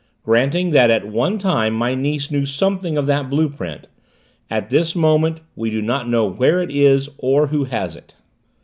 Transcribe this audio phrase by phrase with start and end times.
[0.25, 3.85] Granting that at one time my niece knew something of that blue print
[4.49, 8.15] at this moment we do not know where it is or who has it."